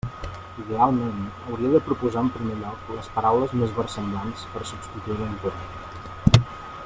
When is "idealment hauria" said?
0.61-1.73